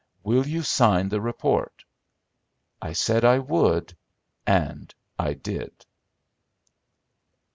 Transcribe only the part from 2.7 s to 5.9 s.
"I said I would, and I did."